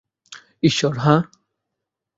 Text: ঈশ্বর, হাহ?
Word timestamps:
ঈশ্বর, 0.63 0.93
হাহ? 0.97 1.21